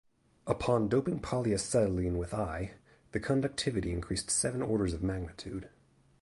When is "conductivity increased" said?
3.19-4.31